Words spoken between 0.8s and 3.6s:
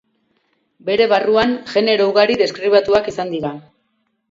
Bere barruan genero ugari deskribatuak izan dira.